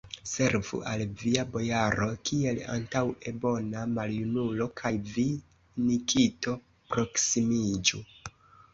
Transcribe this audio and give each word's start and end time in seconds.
Servu 0.29 0.77
al 0.91 1.03
via 1.19 1.43
bojaro, 1.55 2.07
kiel 2.29 2.63
antaŭe, 2.77 3.35
bona 3.45 3.85
maljunulo, 3.99 4.69
kaj 4.83 4.95
vi, 5.13 5.29
Nikito, 5.87 6.59
proksimiĝu! 6.93 8.07